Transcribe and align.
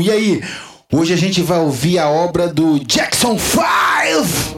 E 0.00 0.10
aí, 0.10 0.40
hoje 0.92 1.12
a 1.12 1.16
gente 1.16 1.42
vai 1.42 1.58
ouvir 1.58 1.98
a 1.98 2.08
obra 2.08 2.46
do 2.46 2.78
Jackson 2.78 3.36
5. 3.36 4.57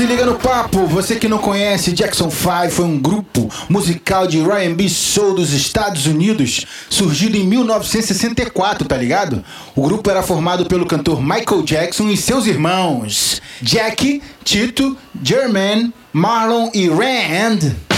Se 0.00 0.06
liga 0.06 0.24
no 0.24 0.38
papo. 0.38 0.86
Você 0.86 1.16
que 1.16 1.28
não 1.28 1.36
conhece, 1.36 1.92
Jackson 1.92 2.30
5 2.30 2.70
foi 2.70 2.86
um 2.86 2.98
grupo 2.98 3.50
musical 3.68 4.26
de 4.26 4.40
R&B 4.40 4.88
soul 4.88 5.34
dos 5.34 5.52
Estados 5.52 6.06
Unidos, 6.06 6.64
surgido 6.88 7.36
em 7.36 7.46
1964, 7.46 8.88
tá 8.88 8.96
ligado? 8.96 9.44
O 9.76 9.82
grupo 9.82 10.08
era 10.10 10.22
formado 10.22 10.64
pelo 10.64 10.86
cantor 10.86 11.20
Michael 11.20 11.62
Jackson 11.64 12.08
e 12.08 12.16
seus 12.16 12.46
irmãos 12.46 13.42
Jack, 13.60 14.22
Tito, 14.42 14.96
Jermaine, 15.22 15.92
Marlon 16.14 16.70
e 16.72 16.88
Rand. 16.88 17.89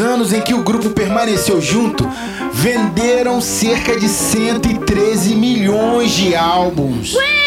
Anos 0.00 0.32
em 0.32 0.40
que 0.40 0.54
o 0.54 0.62
grupo 0.62 0.90
permaneceu 0.90 1.60
junto, 1.60 2.08
venderam 2.52 3.40
cerca 3.40 3.98
de 3.98 4.08
113 4.08 5.34
milhões 5.34 6.12
de 6.12 6.34
álbuns. 6.34 7.14
Jackson 7.14 7.45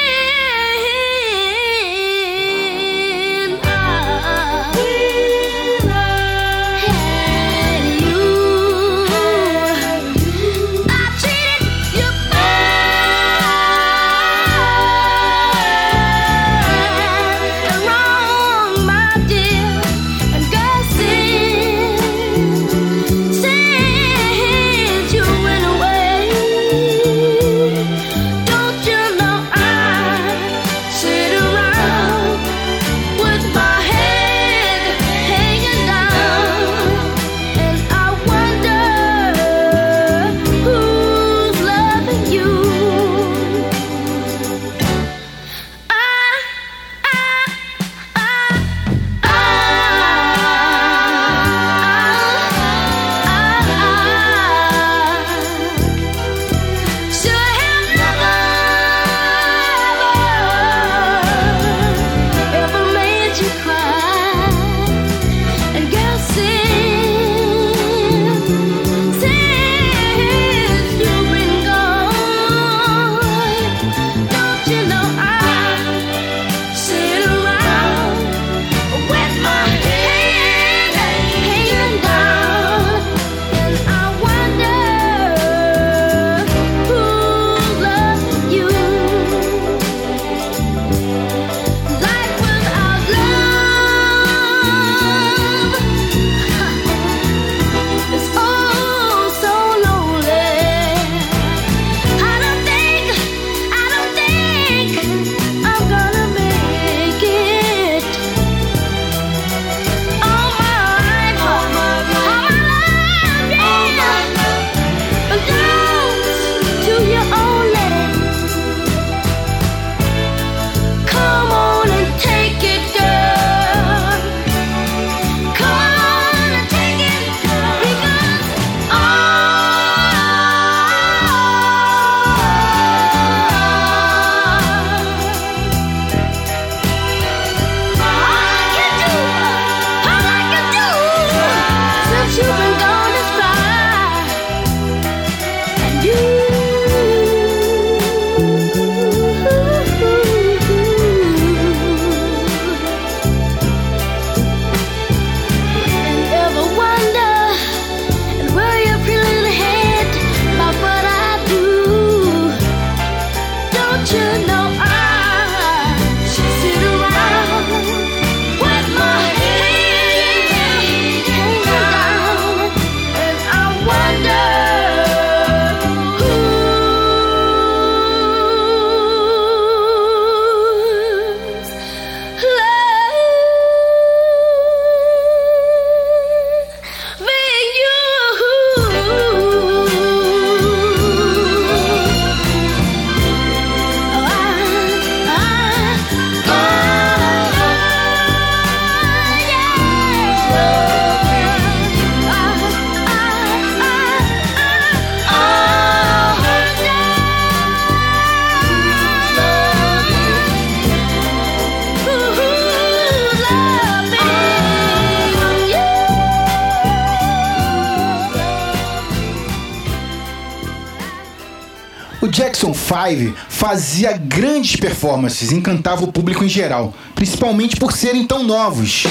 fazia 223.79 224.11
grandes 224.17 224.75
performances, 224.75 225.53
encantava 225.53 226.03
o 226.03 226.11
público 226.11 226.43
em 226.43 226.49
geral, 226.49 226.93
principalmente 227.15 227.77
por 227.77 227.93
serem 227.93 228.27
tão 228.27 228.43
novos. 228.43 229.07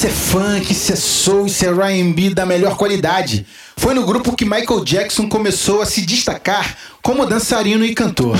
Isso 0.00 0.06
é 0.06 0.10
funk, 0.10 0.72
isso 0.72 0.92
é 0.94 0.96
soul, 0.96 1.46
isso 1.46 1.62
é 1.62 1.68
R&B 1.68 2.30
da 2.30 2.46
melhor 2.46 2.74
qualidade. 2.74 3.44
Foi 3.76 3.92
no 3.92 4.06
grupo 4.06 4.34
que 4.34 4.46
Michael 4.46 4.82
Jackson 4.82 5.28
começou 5.28 5.82
a 5.82 5.84
se 5.84 6.00
destacar 6.00 6.74
como 7.02 7.26
dançarino 7.26 7.84
e 7.84 7.94
cantor. 7.94 8.34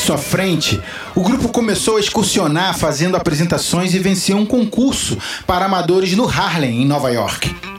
Jackson 0.00 0.14
à 0.14 0.18
frente, 0.18 0.80
o 1.14 1.20
grupo 1.20 1.50
começou 1.50 1.98
a 1.98 2.00
excursionar 2.00 2.76
fazendo 2.76 3.16
apresentações 3.16 3.92
e 3.92 3.98
venceu 3.98 4.36
um 4.38 4.46
concurso 4.46 5.18
para 5.46 5.66
amadores 5.66 6.16
no 6.16 6.26
Harlem, 6.26 6.82
em 6.82 6.86
Nova 6.86 7.10
York. 7.10 7.69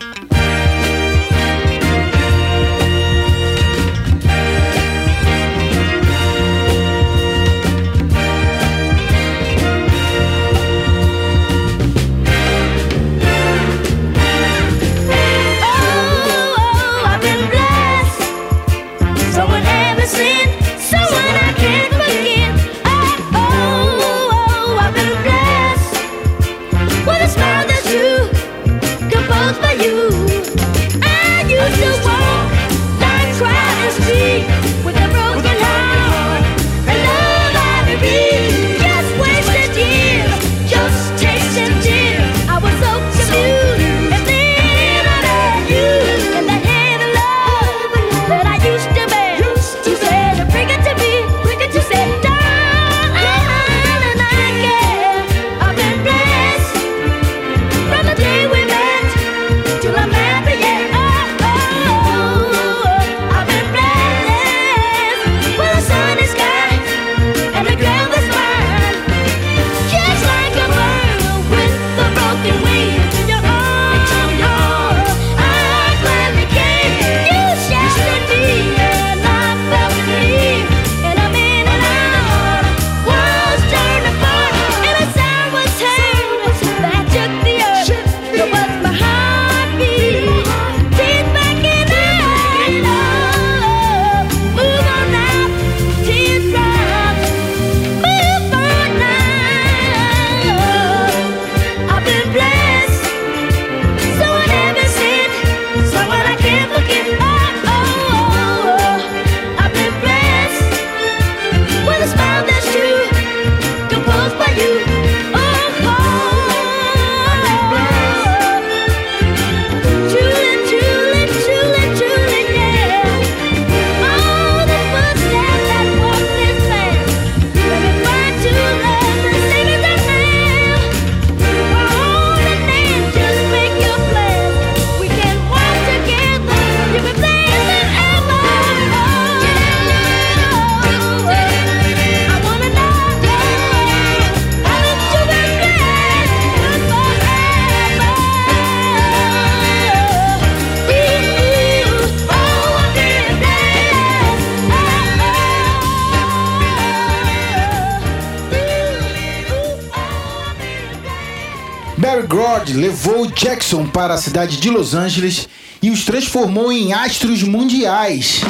Jackson 163.36 163.88
para 163.88 164.13
a 164.13 164.17
cidade 164.17 164.58
de 164.58 164.70
Los 164.70 164.94
Angeles 164.94 165.48
e 165.82 165.89
os 165.89 166.06
transformou 166.06 166.72
em 166.72 166.94
astros 166.94 167.44
mundiais. 167.44 168.41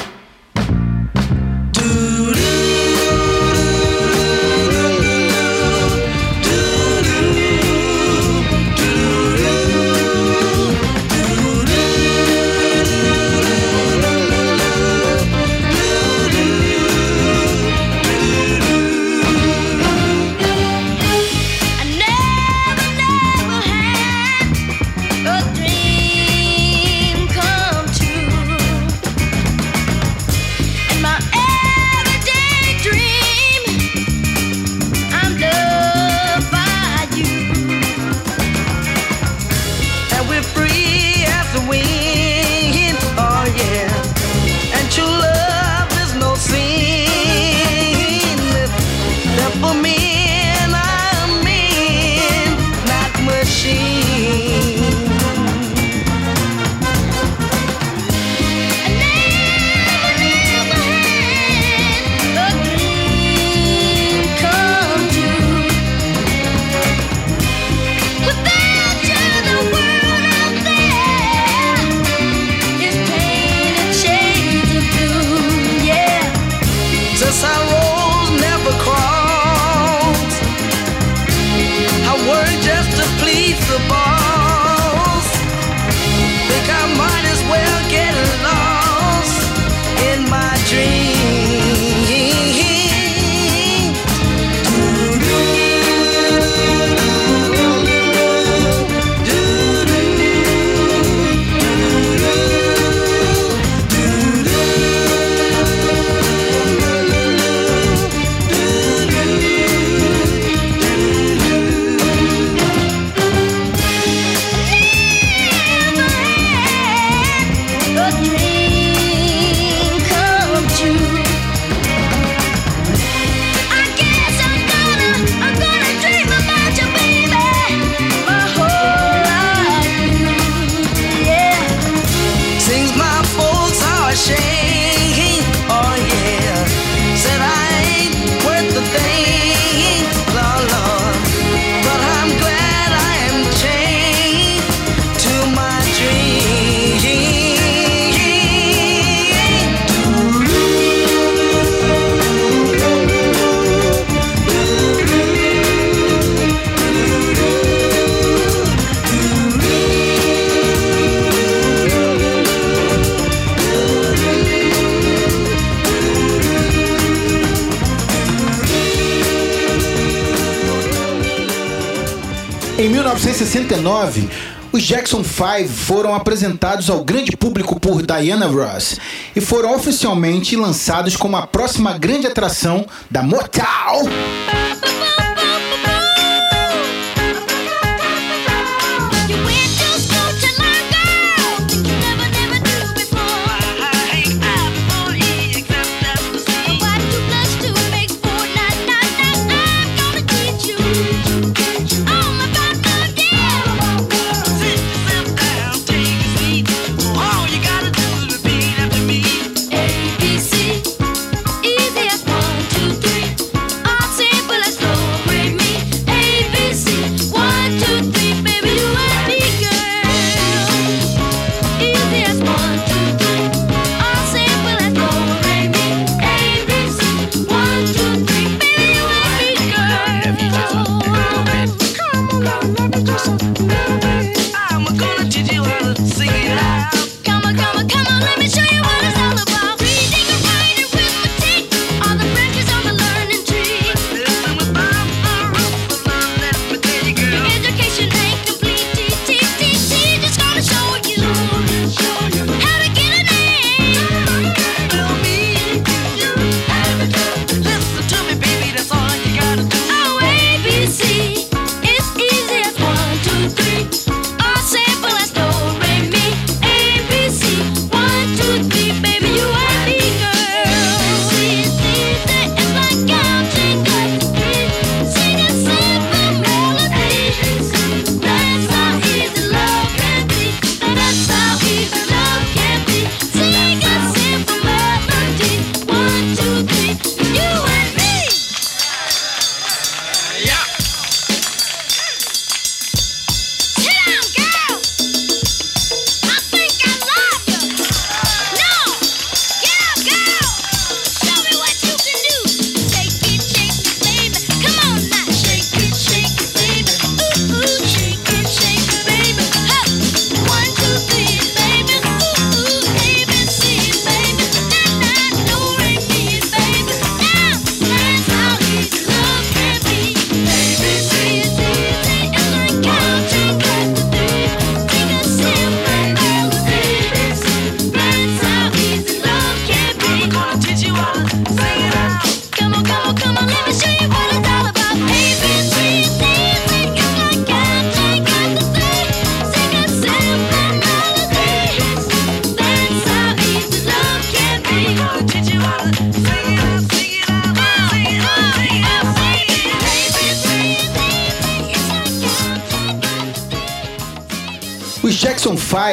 1969, 173.22 174.28
os 174.72 174.82
Jackson 174.82 175.24
5 175.24 175.70
foram 175.70 176.16
apresentados 176.16 176.90
ao 176.90 177.04
grande 177.04 177.38
público 177.38 177.80
por 177.80 178.02
Diana 178.02 178.48
Ross 178.48 179.00
e 179.36 179.40
foram 179.40 179.76
oficialmente 179.76 180.56
lançados 180.56 181.16
como 181.16 181.38
a 181.38 181.46
próxima 181.46 181.96
grande 182.00 182.26
atração 182.26 182.84
da 183.12 183.22
Motown. 183.22 184.10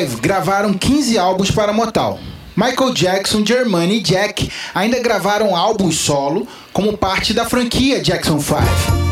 5 0.06 0.20
gravaram 0.20 0.72
15 0.72 1.18
álbuns 1.18 1.50
para 1.50 1.72
Motown. 1.72 2.18
Michael 2.56 2.92
Jackson, 2.92 3.44
Germany 3.44 3.96
e 3.96 4.00
Jack 4.00 4.50
ainda 4.74 5.00
gravaram 5.00 5.54
álbuns 5.54 5.96
solo 5.96 6.46
como 6.72 6.96
parte 6.96 7.32
da 7.32 7.44
franquia 7.44 8.00
Jackson 8.00 8.40
5. 8.40 9.08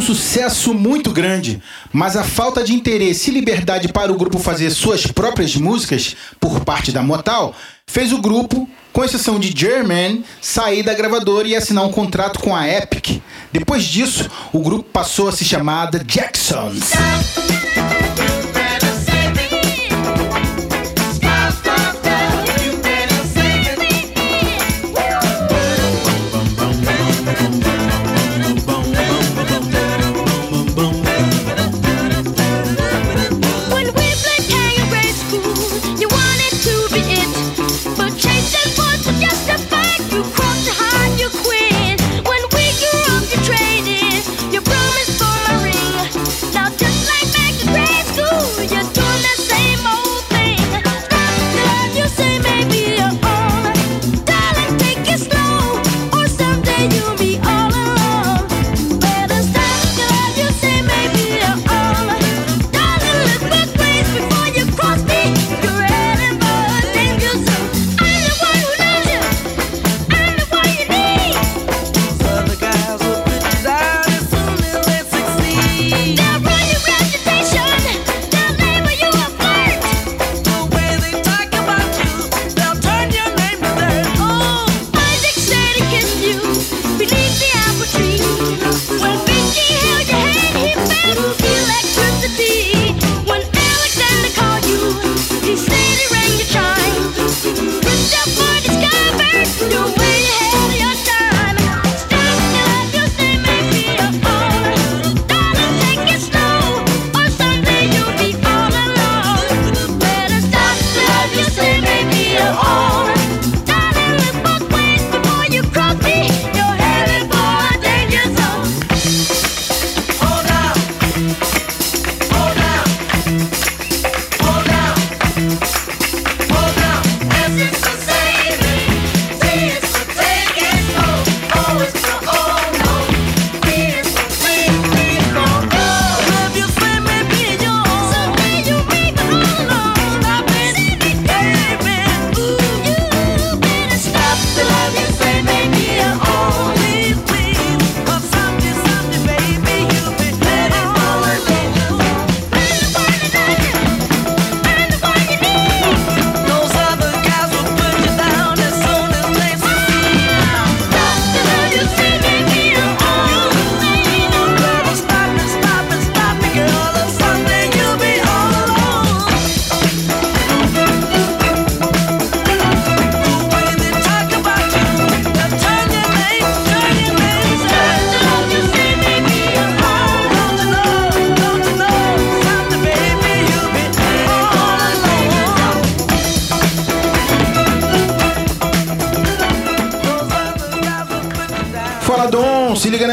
Um 0.00 0.02
sucesso 0.02 0.72
muito 0.72 1.10
grande, 1.10 1.62
mas 1.92 2.16
a 2.16 2.24
falta 2.24 2.64
de 2.64 2.72
interesse 2.72 3.30
e 3.30 3.34
liberdade 3.34 3.88
para 3.88 4.10
o 4.10 4.16
grupo 4.16 4.38
fazer 4.38 4.70
suas 4.70 5.06
próprias 5.06 5.54
músicas 5.56 6.16
por 6.40 6.64
parte 6.64 6.90
da 6.90 7.02
Motal 7.02 7.54
fez 7.86 8.10
o 8.10 8.18
grupo, 8.18 8.66
com 8.94 9.04
exceção 9.04 9.38
de 9.38 9.52
German, 9.54 10.24
sair 10.40 10.82
da 10.82 10.94
gravadora 10.94 11.46
e 11.46 11.54
assinar 11.54 11.84
um 11.84 11.92
contrato 11.92 12.40
com 12.40 12.56
a 12.56 12.66
Epic. 12.66 13.20
Depois 13.52 13.84
disso, 13.84 14.30
o 14.54 14.60
grupo 14.60 14.84
passou 14.84 15.28
a 15.28 15.32
se 15.32 15.44
chamar 15.44 15.90
The 15.90 16.00
Jacksons. 16.06 16.92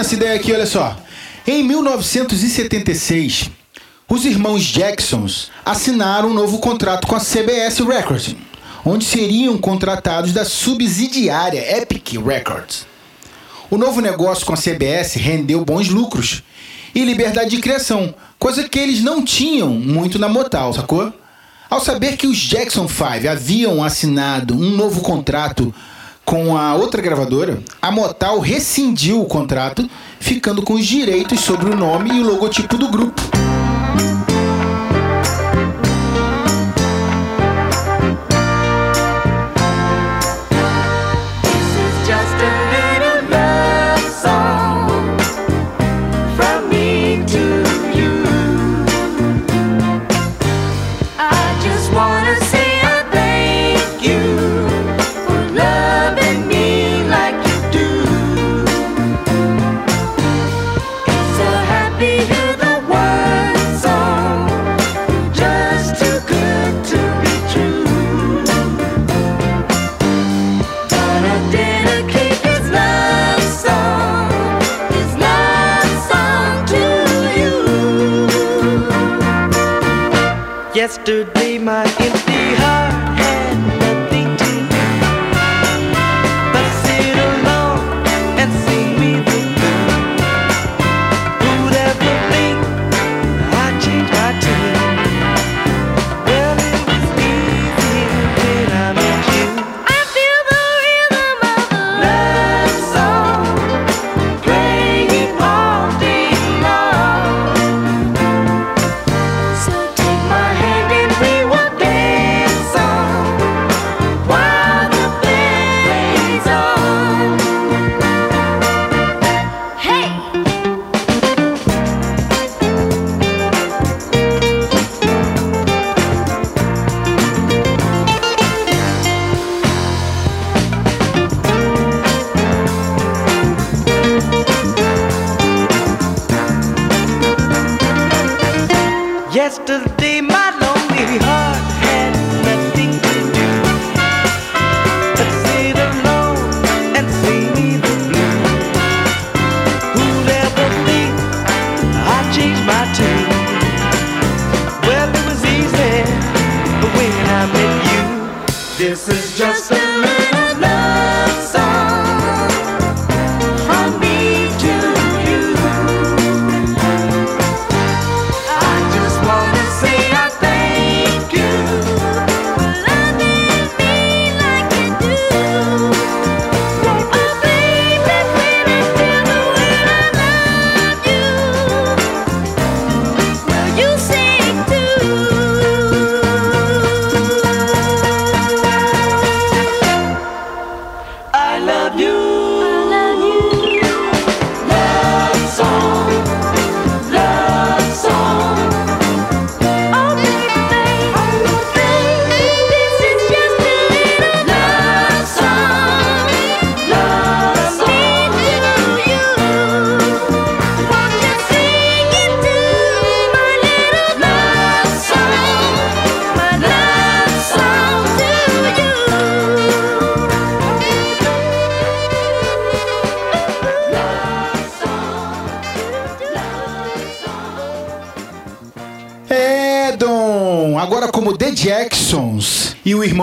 Essa 0.07 0.15
ideia 0.15 0.35
aqui, 0.35 0.53
olha 0.53 0.65
só. 0.65 0.95
Em 1.45 1.61
1976, 1.63 3.51
os 4.07 4.23
irmãos 4.23 4.63
Jacksons 4.63 5.51
assinaram 5.65 6.29
um 6.29 6.33
novo 6.33 6.59
contrato 6.59 7.05
com 7.05 7.15
a 7.15 7.19
CBS 7.19 7.79
Records, 7.79 8.33
onde 8.85 9.03
seriam 9.03 9.57
contratados 9.57 10.31
da 10.31 10.45
subsidiária 10.45 11.77
Epic 11.77 12.13
Records. 12.25 12.85
O 13.69 13.77
novo 13.77 13.99
negócio 13.99 14.45
com 14.45 14.53
a 14.53 14.57
CBS 14.57 15.15
rendeu 15.15 15.65
bons 15.65 15.89
lucros 15.89 16.41
e 16.95 17.03
liberdade 17.03 17.49
de 17.49 17.57
criação, 17.57 18.15
coisa 18.39 18.63
que 18.69 18.79
eles 18.79 19.03
não 19.03 19.21
tinham 19.21 19.71
muito 19.71 20.17
na 20.17 20.29
Motal, 20.29 20.73
sacou? 20.73 21.11
Ao 21.69 21.81
saber 21.81 22.15
que 22.15 22.27
os 22.27 22.37
Jackson 22.37 22.87
5 22.87 23.27
haviam 23.29 23.83
assinado 23.83 24.53
um 24.55 24.69
novo 24.69 25.01
contrato 25.01 25.75
com 26.27 26.57
a 26.57 26.75
outra 26.75 27.01
gravadora, 27.01 27.57
a 27.81 27.89
Motal 27.89 28.37
rescindiu 28.39 29.21
o 29.21 29.25
contrato, 29.25 29.89
ficando 30.19 30.61
com 30.61 30.73
os 30.73 30.85
direitos 30.85 31.39
sobre 31.39 31.69
o 31.69 31.75
nome 31.75 32.11
e 32.11 32.19
o 32.19 32.25
logotipo 32.25 32.77
do 32.77 32.89
grupo. 32.89 33.36
to 81.07 81.36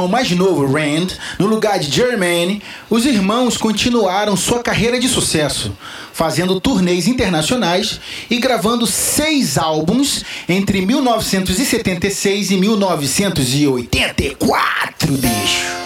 irmão 0.05 0.09
mais 0.09 0.31
novo, 0.31 0.65
Rand, 0.67 1.09
no 1.39 1.47
lugar 1.47 1.79
de 1.79 1.91
Jermaine, 1.91 2.63
os 2.91 3.07
irmãos 3.07 3.57
continuaram 3.57 4.37
sua 4.37 4.63
carreira 4.63 5.01
de 5.01 5.09
sucesso, 5.09 5.73
fazendo 6.13 6.61
turnês 6.61 7.09
internacionais 7.09 7.99
e 8.31 8.39
gravando 8.39 8.87
seis 8.87 9.57
álbuns 9.59 10.23
entre 10.49 10.85
1976 10.85 12.51
e 12.51 12.57
1984, 12.57 15.13
bicho. 15.13 15.84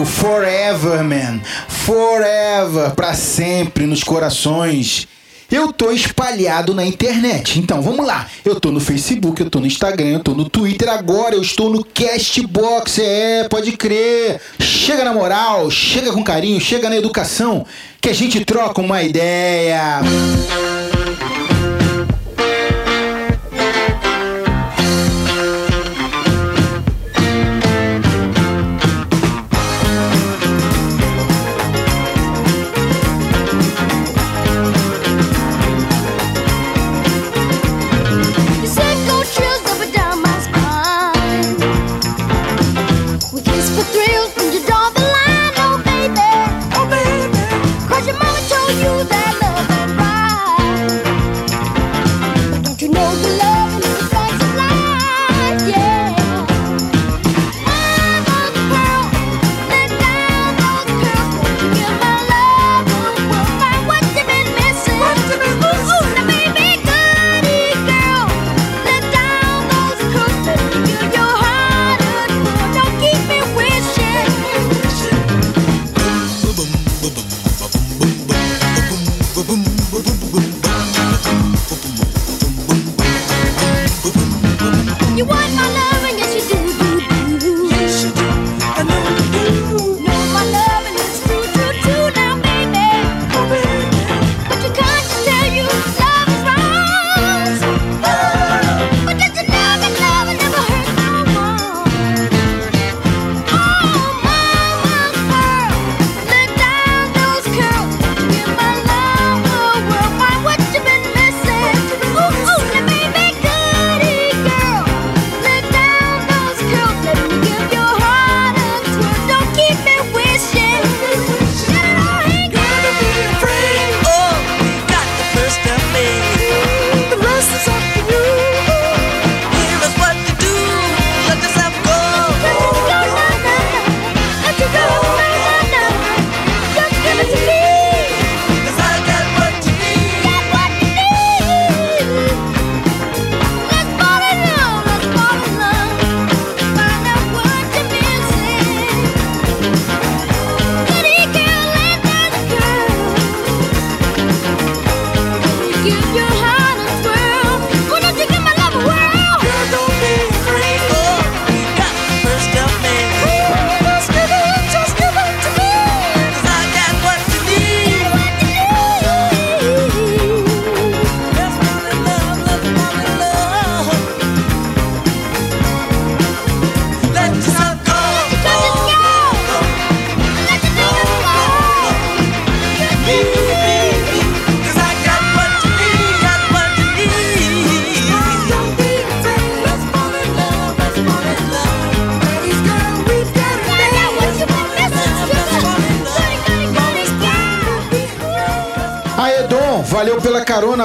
forever, 0.00 1.04
man. 1.04 1.40
Forever, 1.68 2.92
para 2.94 3.12
sempre 3.14 3.86
nos 3.86 4.02
corações. 4.02 5.06
Eu 5.50 5.70
tô 5.70 5.90
espalhado 5.90 6.72
na 6.72 6.82
internet. 6.82 7.58
Então, 7.58 7.82
vamos 7.82 8.06
lá. 8.06 8.26
Eu 8.42 8.58
tô 8.58 8.72
no 8.72 8.80
Facebook, 8.80 9.42
eu 9.42 9.50
tô 9.50 9.60
no 9.60 9.66
Instagram, 9.66 10.08
eu 10.08 10.20
tô 10.20 10.32
no 10.32 10.48
Twitter 10.48 10.88
agora, 10.88 11.34
eu 11.34 11.42
estou 11.42 11.68
no 11.68 11.84
Castbox. 11.84 12.98
É, 12.98 13.46
pode 13.48 13.72
crer. 13.72 14.40
Chega 14.58 15.04
na 15.04 15.12
moral, 15.12 15.70
chega 15.70 16.10
com 16.10 16.24
carinho, 16.24 16.58
chega 16.58 16.88
na 16.88 16.96
educação, 16.96 17.66
que 18.00 18.08
a 18.08 18.14
gente 18.14 18.42
troca 18.46 18.80
uma 18.80 19.02
ideia. 19.02 20.00
Música 20.02 20.61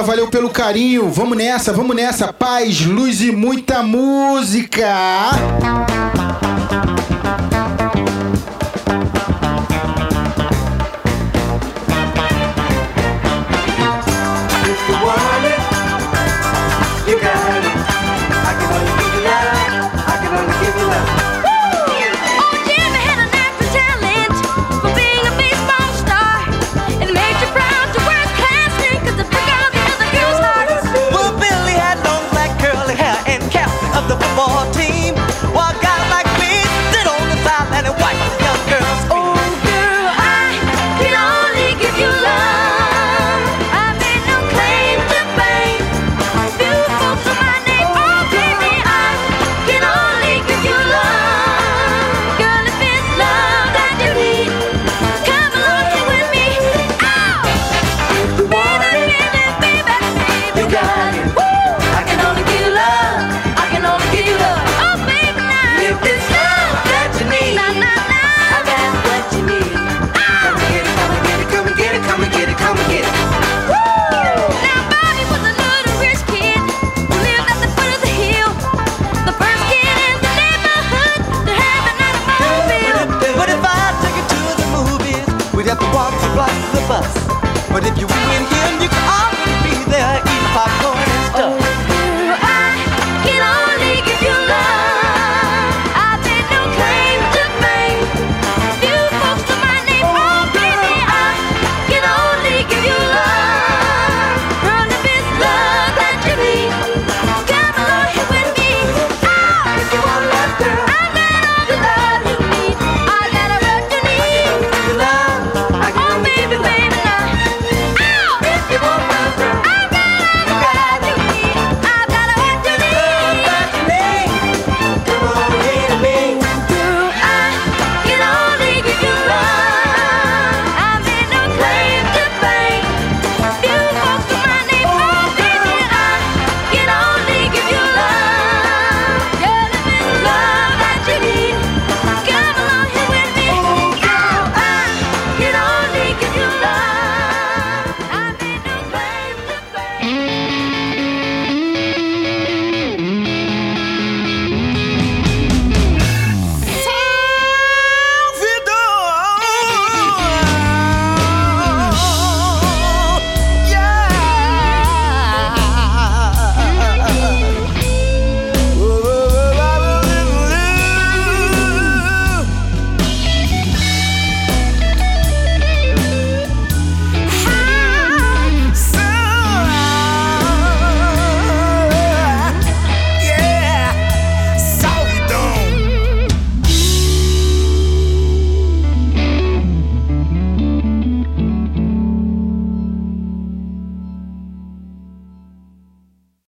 valeu 0.08 0.26
pelo 0.28 0.48
carinho. 0.48 1.10
Vamos 1.10 1.36
nessa, 1.36 1.70
vamos 1.70 1.94
nessa. 1.94 2.32
Paz, 2.32 2.80
luz 2.86 3.20
e 3.20 3.30
muita 3.30 3.82
música. 3.82 4.88